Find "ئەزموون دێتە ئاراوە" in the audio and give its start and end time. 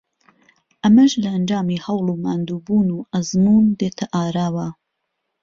3.13-4.67